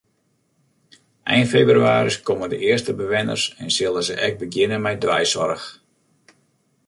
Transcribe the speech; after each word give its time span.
Ein 1.33 1.45
febrewaris 1.49 2.17
komme 2.29 2.47
de 2.53 2.59
earste 2.69 2.95
bewenners 3.03 3.45
en 3.67 3.75
sille 3.77 4.03
se 4.07 4.17
ek 4.29 4.39
begjinne 4.39 4.79
mei 4.87 4.95
deisoarch. 5.05 5.69